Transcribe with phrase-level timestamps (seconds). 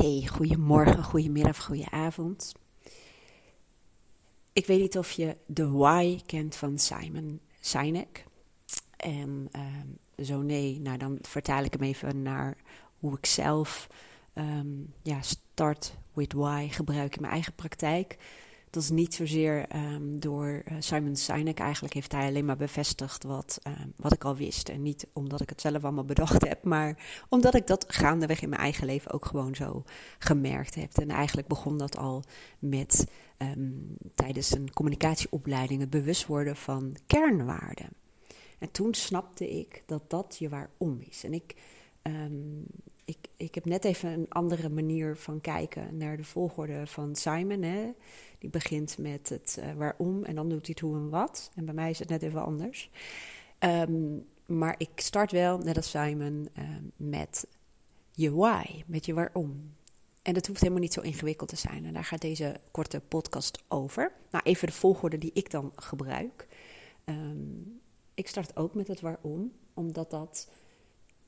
[0.00, 2.54] Hey, goedemorgen, goedemiddag, goedenavond.
[4.52, 8.24] Ik weet niet of je The Why kent van Simon Sinek.
[8.96, 12.56] En uh, zo nee, nou dan vertaal ik hem even naar
[12.98, 13.88] hoe ik zelf
[14.34, 18.16] um, ja, start with why gebruik in mijn eigen praktijk.
[18.70, 21.58] Dat is niet zozeer um, door uh, Simon Sinek.
[21.58, 24.68] Eigenlijk heeft hij alleen maar bevestigd wat, uh, wat ik al wist.
[24.68, 28.48] En niet omdat ik het zelf allemaal bedacht heb, maar omdat ik dat gaandeweg in
[28.48, 29.84] mijn eigen leven ook gewoon zo
[30.18, 30.92] gemerkt heb.
[30.92, 32.24] En eigenlijk begon dat al
[32.58, 33.06] met
[33.38, 37.88] um, tijdens een communicatieopleiding het bewust worden van kernwaarden.
[38.58, 41.24] En toen snapte ik dat dat je waarom is.
[41.24, 41.54] En ik,
[43.10, 47.62] ik, ik heb net even een andere manier van kijken naar de volgorde van Simon.
[47.62, 47.92] Hè.
[48.38, 51.50] Die begint met het uh, waarom en dan doet hij het hoe en wat.
[51.54, 52.90] En bij mij is het net even anders.
[53.58, 57.46] Um, maar ik start wel, net als Simon, um, met
[58.12, 59.74] je why, met je waarom.
[60.22, 61.84] En dat hoeft helemaal niet zo ingewikkeld te zijn.
[61.84, 64.12] En daar gaat deze korte podcast over.
[64.30, 66.46] Nou, even de volgorde die ik dan gebruik.
[67.04, 67.80] Um,
[68.14, 70.48] ik start ook met het waarom, omdat dat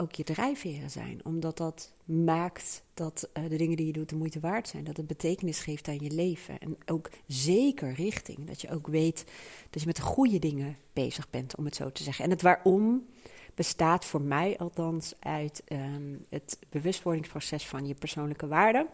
[0.00, 1.20] ook je drijfveren zijn.
[1.24, 4.84] Omdat dat maakt dat uh, de dingen die je doet de moeite waard zijn.
[4.84, 6.58] Dat het betekenis geeft aan je leven.
[6.58, 8.46] En ook zeker richting.
[8.46, 9.24] Dat je ook weet
[9.70, 12.24] dat je met de goede dingen bezig bent, om het zo te zeggen.
[12.24, 13.06] En het waarom
[13.54, 18.86] bestaat voor mij althans uit um, het bewustwordingsproces van je persoonlijke waarden.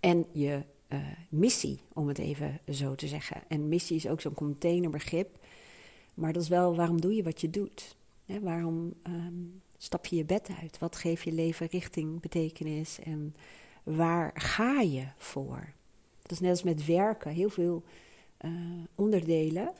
[0.00, 3.42] En je uh, missie, om het even zo te zeggen.
[3.48, 5.38] En missie is ook zo'n containerbegrip.
[6.14, 7.96] Maar dat is wel waarom doe je wat je doet.
[8.40, 10.78] Waarom um, stap je je bed uit?
[10.78, 13.34] Wat geeft je leven richting, betekenis en
[13.82, 15.72] waar ga je voor?
[16.22, 17.30] Dat is net als met werken.
[17.30, 17.82] Heel veel
[18.40, 18.50] uh,
[18.94, 19.72] onderdelen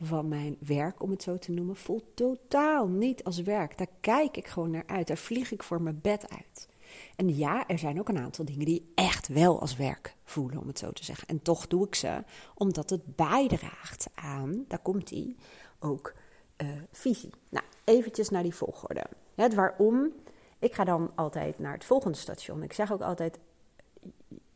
[0.00, 3.78] van mijn werk, om het zo te noemen, voelt totaal niet als werk.
[3.78, 5.06] Daar kijk ik gewoon naar uit.
[5.06, 6.68] Daar vlieg ik voor mijn bed uit.
[7.16, 10.66] En ja, er zijn ook een aantal dingen die echt wel als werk voelen, om
[10.66, 11.28] het zo te zeggen.
[11.28, 15.36] En toch doe ik ze omdat het bijdraagt aan, daar komt die,
[15.78, 16.14] ook
[16.62, 17.30] uh, visie.
[17.48, 19.04] Nou, eventjes naar die volgorde.
[19.34, 20.12] Het waarom.
[20.58, 22.62] Ik ga dan altijd naar het volgende station.
[22.62, 23.38] Ik zeg ook altijd: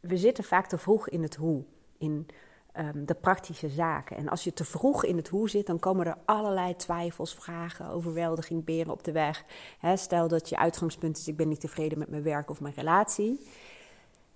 [0.00, 1.64] we zitten vaak te vroeg in het hoe,
[1.98, 2.26] in
[2.76, 4.16] um, de praktische zaken.
[4.16, 7.88] En als je te vroeg in het hoe zit, dan komen er allerlei twijfels, vragen,
[7.88, 9.44] overweldiging, beren op de weg.
[9.94, 13.47] Stel dat je uitgangspunt is: ik ben niet tevreden met mijn werk of mijn relatie.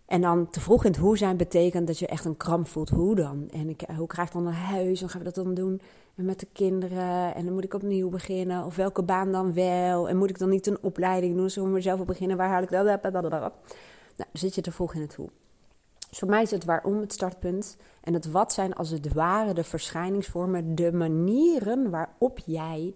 [0.09, 2.89] En dan te vroeg in het hoe zijn betekent dat je echt een kramp voelt.
[2.89, 3.49] Hoe dan?
[3.51, 5.01] En ik, hoe krijg ik dan een huis?
[5.01, 5.81] Hoe gaan we dat dan doen?
[6.15, 7.35] En met de kinderen?
[7.35, 8.65] En dan moet ik opnieuw beginnen.
[8.65, 10.09] Of welke baan dan wel?
[10.09, 11.51] En moet ik dan niet een opleiding doen?
[11.51, 12.37] Zullen we maar zelf op beginnen?
[12.37, 12.85] Waar haal ik dat?
[12.85, 15.29] Nou, zit je te vroeg in het hoe.
[16.09, 17.77] Dus voor mij is het waarom het startpunt.
[18.01, 22.95] En het wat zijn als het ware de verschijningsvormen, de manieren waarop jij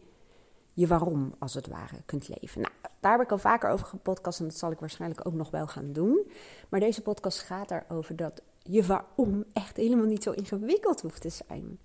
[0.73, 2.61] je waarom als het ware kunt leven.
[2.61, 5.51] Nou, daar heb ik al vaker over gepodcast en dat zal ik waarschijnlijk ook nog
[5.51, 6.31] wel gaan doen.
[6.69, 11.29] Maar deze podcast gaat erover dat je waarom echt helemaal niet zo ingewikkeld hoeft te
[11.29, 11.79] zijn.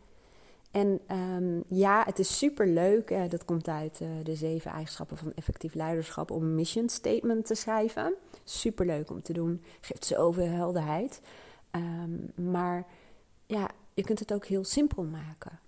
[0.72, 3.12] En um, ja, het is super leuk.
[3.12, 7.46] Uh, dat komt uit uh, de zeven eigenschappen van effectief leiderschap om een mission statement
[7.46, 8.14] te schrijven.
[8.44, 9.64] Super leuk om te doen.
[9.82, 11.22] Geeft zoveel helderheid.
[11.72, 12.86] Um, maar
[13.46, 15.60] ja, je kunt het ook heel simpel maken.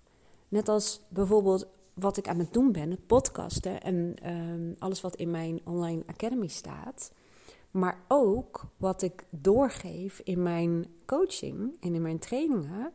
[0.48, 1.66] Net als bijvoorbeeld
[2.00, 6.02] wat ik aan het doen ben, het podcasten en um, alles wat in mijn online
[6.06, 7.12] academy staat.
[7.70, 12.92] Maar ook wat ik doorgeef in mijn coaching en in mijn trainingen.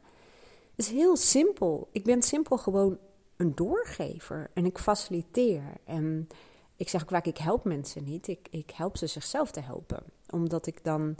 [0.75, 1.89] is heel simpel.
[1.91, 2.97] Ik ben simpel gewoon
[3.35, 5.63] een doorgever en ik faciliteer.
[5.83, 6.27] En
[6.75, 8.27] ik zeg ook vaak, ik help mensen niet.
[8.27, 10.03] Ik, ik help ze zichzelf te helpen.
[10.29, 11.15] Omdat ik dan,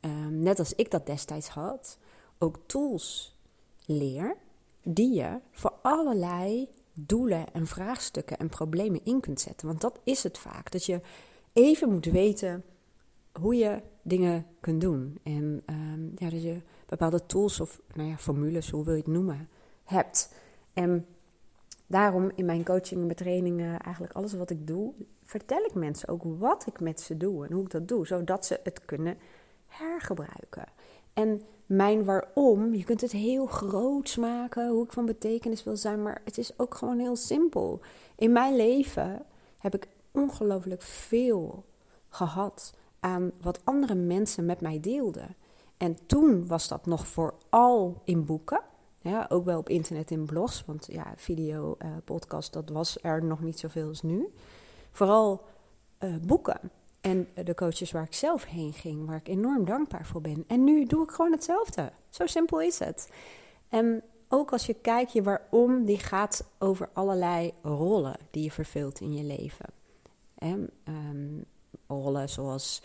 [0.00, 1.98] um, net als ik dat destijds had,
[2.38, 3.36] ook tools
[3.86, 4.36] leer
[4.82, 9.66] die je voor allerlei doelen en vraagstukken en problemen in kunt zetten.
[9.66, 10.70] Want dat is het vaak.
[10.70, 11.00] Dat je
[11.52, 12.64] even moet weten
[13.32, 15.18] hoe je dingen kunt doen.
[15.22, 19.12] En um, ja, dat je bepaalde tools of nou ja, formules, hoe wil je het
[19.12, 19.48] noemen,
[19.84, 20.34] hebt.
[20.72, 21.06] En
[21.86, 26.08] daarom in mijn coaching en mijn trainingen, eigenlijk alles wat ik doe, vertel ik mensen
[26.08, 29.18] ook wat ik met ze doe en hoe ik dat doe, zodat ze het kunnen
[29.66, 30.64] hergebruiken.
[31.12, 36.02] En mijn waarom, je kunt het heel groots maken, hoe ik van betekenis wil zijn,
[36.02, 37.80] maar het is ook gewoon heel simpel.
[38.16, 39.22] In mijn leven
[39.58, 41.64] heb ik ongelooflijk veel
[42.08, 45.36] gehad aan wat andere mensen met mij deelden.
[45.76, 48.60] En toen was dat nog vooral in boeken.
[49.00, 50.64] Ja, ook wel op internet in blogs.
[50.66, 54.28] Want ja, video, uh, podcast, dat was er nog niet zoveel als nu.
[54.90, 55.44] Vooral
[56.00, 56.70] uh, boeken.
[57.00, 60.44] En de coaches waar ik zelf heen ging, waar ik enorm dankbaar voor ben.
[60.46, 61.92] En nu doe ik gewoon hetzelfde.
[62.08, 63.10] Zo simpel is het.
[63.68, 69.00] En ook als je kijkt, je waarom, die gaat over allerlei rollen die je vervult
[69.00, 69.66] in je leven.
[70.34, 71.44] En, um,
[71.86, 72.82] rollen zoals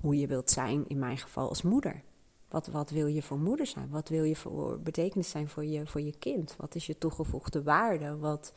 [0.00, 2.02] hoe je wilt zijn, in mijn geval als moeder.
[2.48, 3.90] Wat, wat wil je voor moeder zijn?
[3.90, 6.54] Wat wil je voor betekenis zijn voor je, voor je kind?
[6.56, 8.16] Wat is je toegevoegde waarde?
[8.16, 8.52] Wat,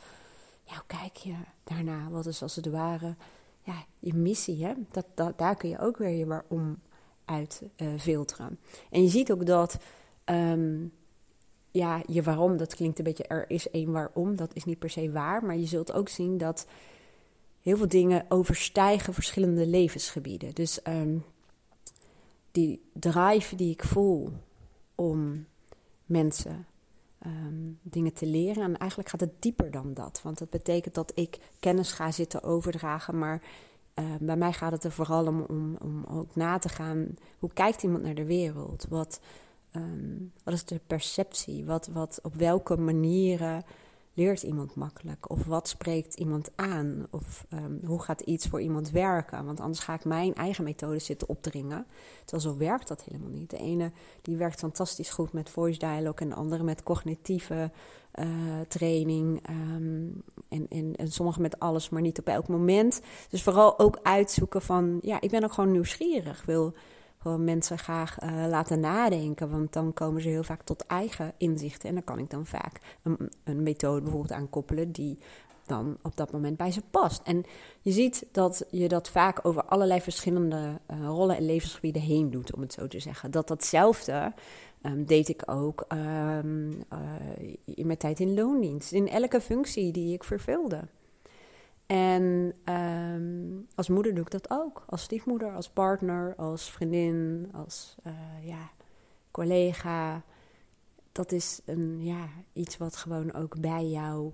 [0.64, 2.10] ja, kijk je daarna?
[2.10, 3.16] Wat is als het ware
[3.64, 4.66] ja, je missie?
[4.66, 4.74] Hè?
[4.92, 6.80] Dat, dat, daar kun je ook weer je waarom
[7.26, 8.60] uit uh, filteren.
[8.90, 9.78] En je ziet ook dat
[10.24, 10.86] ehm,
[11.72, 14.90] ja, je waarom, dat klinkt een beetje er is één waarom, dat is niet per
[14.90, 15.46] se waar.
[15.46, 16.68] Maar je zult ook zien dat
[17.62, 20.54] heel veel dingen overstijgen verschillende levensgebieden.
[20.54, 21.18] Dus ehm,
[22.52, 24.30] die drive die ik voel
[24.96, 25.46] om
[26.06, 26.66] mensen
[27.22, 28.64] ehm, dingen te leren.
[28.64, 30.22] En eigenlijk gaat het dieper dan dat.
[30.24, 33.18] Want dat betekent dat ik kennis ga zitten overdragen.
[33.18, 33.42] Maar
[34.00, 37.08] uh, bij mij gaat het er vooral om, om, om ook na te gaan.
[37.40, 38.86] Hoe kijkt iemand naar de wereld?
[38.90, 39.20] Wat,
[39.76, 41.66] um, wat is de perceptie?
[41.66, 43.64] Wat, wat, op welke manieren
[44.22, 45.30] leert iemand makkelijk?
[45.30, 47.08] Of wat spreekt iemand aan?
[47.12, 49.46] Of um, hoe gaat iets voor iemand werken?
[49.46, 51.86] Want anders ga ik mijn eigen methode zitten opdringen.
[52.26, 53.50] Terwijl zo werkt dat helemaal niet.
[53.50, 53.92] De ene
[54.22, 57.72] die werkt fantastisch goed met voice dialogue en de andere met cognitieve
[58.16, 58.26] uh,
[58.68, 59.50] training.
[59.50, 63.02] Um, en, en, en sommige met alles, maar niet op elk moment.
[63.30, 66.46] Dus vooral ook uitzoeken van, ja, ik ben ook gewoon nieuwsgierig.
[66.46, 66.74] Wil
[67.22, 69.50] gewoon mensen graag uh, laten nadenken.
[69.50, 71.90] Want dan komen ze heel vaak tot eigen inzichten.
[71.90, 75.18] En dan kan ik dan vaak een, een methode bijvoorbeeld aankoppelen die
[75.66, 77.22] dan op dat moment bij ze past.
[77.24, 77.44] En
[77.82, 82.54] je ziet dat je dat vaak over allerlei verschillende uh, rollen en levensgebieden heen doet,
[82.54, 83.32] om het zo te zeggen.
[83.32, 84.34] Dat datzelfde
[84.84, 88.92] um, deed ik ook um, uh, in mijn tijd in loondienst.
[88.92, 90.88] In elke functie die ik vervulde.
[91.92, 94.84] En um, als moeder doe ik dat ook.
[94.88, 98.70] Als stiefmoeder, als partner, als vriendin, als uh, ja,
[99.32, 100.24] collega.
[101.12, 104.34] Dat is een, ja, iets wat gewoon ook bij jouw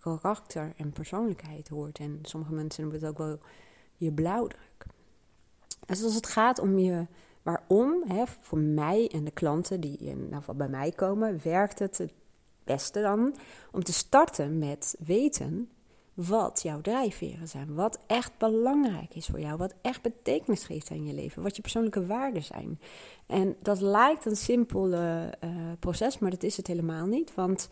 [0.00, 1.98] karakter en persoonlijkheid hoort.
[1.98, 3.38] En sommige mensen noemen het ook wel
[3.96, 4.86] je blauwdruk.
[5.86, 7.06] Dus als het gaat om je
[7.42, 11.98] waarom, hè, voor mij en de klanten die in, nou, bij mij komen, werkt het
[11.98, 12.12] het
[12.64, 13.36] beste dan
[13.72, 15.70] om te starten met weten
[16.26, 17.74] wat jouw drijfveren zijn.
[17.74, 19.56] Wat echt belangrijk is voor jou.
[19.56, 21.42] Wat echt betekenis geeft aan je leven.
[21.42, 22.80] Wat je persoonlijke waarden zijn.
[23.26, 25.26] En dat lijkt een simpel uh,
[25.78, 27.34] proces, maar dat is het helemaal niet.
[27.34, 27.68] Want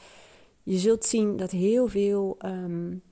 [0.62, 3.02] je zult zien dat heel veel um,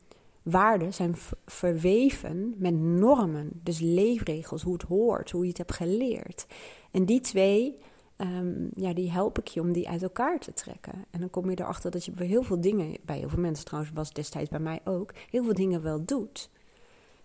[0.43, 1.15] waarden zijn
[1.47, 3.61] verweven met normen.
[3.63, 6.47] Dus leefregels, hoe het hoort, hoe je het hebt geleerd.
[6.91, 7.79] En die twee
[8.17, 11.05] um, ja, die help ik je om die uit elkaar te trekken.
[11.11, 13.65] En dan kom je erachter dat je bij heel veel dingen, bij heel veel mensen
[13.65, 16.51] trouwens, was destijds bij mij ook, heel veel dingen wel doet.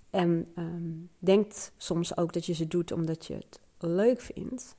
[0.09, 4.75] En um, denkt soms ook dat je ze doet omdat je het leuk vindt.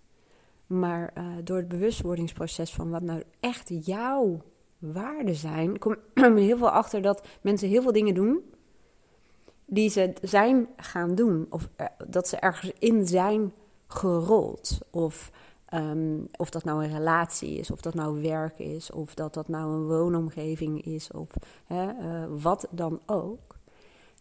[0.66, 4.42] Maar uh, door het bewustwordingsproces van wat nou echt jouw
[4.78, 8.42] waarden zijn, kom je heel veel achter dat mensen heel veel dingen doen
[9.64, 11.46] die ze zijn gaan doen.
[11.50, 13.52] Of uh, dat ze ergens in zijn
[13.86, 14.78] gerold.
[14.90, 15.30] Of
[15.74, 19.48] Um, of dat nou een relatie is, of dat nou werk is, of dat dat
[19.48, 21.28] nou een woonomgeving is, of
[21.66, 23.58] hè, uh, wat dan ook.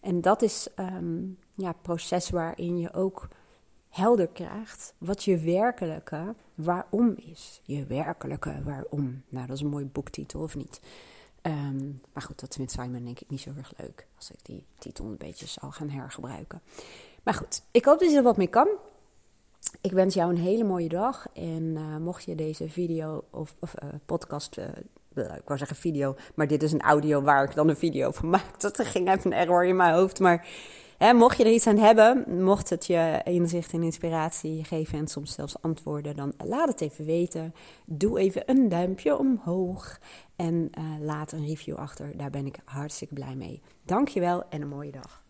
[0.01, 3.27] En dat is um, ja, proces waarin je ook
[3.89, 7.61] helder krijgt wat je werkelijke waarom is.
[7.63, 9.23] Je werkelijke waarom.
[9.29, 10.81] Nou, dat is een mooi boektitel, of niet?
[11.41, 14.65] Um, maar goed, dat vindt Simon denk ik niet zo erg leuk als ik die
[14.77, 16.61] titel een beetje zal gaan hergebruiken.
[17.23, 18.67] Maar goed, ik hoop dat je er wat mee kan.
[19.81, 21.27] Ik wens jou een hele mooie dag.
[21.33, 24.57] En uh, mocht je deze video of, of uh, podcast.
[24.57, 24.65] Uh,
[25.15, 28.29] ik wou zeggen video, maar dit is een audio waar ik dan een video van
[28.29, 28.59] maak.
[28.59, 30.19] Dat ging even een error in mijn hoofd.
[30.19, 30.47] Maar
[30.97, 35.07] hè, mocht je er iets aan hebben, mocht het je inzicht en inspiratie geven en
[35.07, 37.53] soms zelfs antwoorden, dan laat het even weten.
[37.85, 39.99] Doe even een duimpje omhoog
[40.35, 40.69] en
[41.01, 42.17] laat een review achter.
[42.17, 43.61] Daar ben ik hartstikke blij mee.
[43.85, 45.23] Dankjewel en een mooie dag.